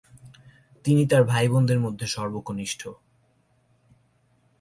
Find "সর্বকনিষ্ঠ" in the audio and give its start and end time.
2.07-2.81